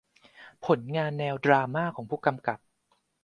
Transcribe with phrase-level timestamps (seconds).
[0.65, 2.59] ผลงานแนวดราม่าของผู้กำกับ